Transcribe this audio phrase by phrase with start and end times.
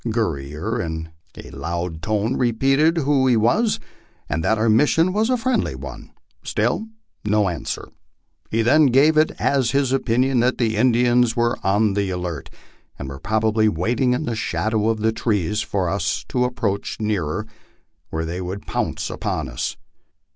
[0.09, 3.79] Gurrier in a loud tone repeated who he was,
[4.27, 6.09] and that our mission was a friendly one.
[6.41, 6.87] Still
[7.23, 7.87] no answer.
[8.49, 12.49] He then gave it as his opinion that the Indians were on the alert,
[12.97, 17.23] and were probably waiting in the shadow of the trees for us to approach near
[17.25, 17.45] er,
[18.09, 19.77] when they would pounce upon us.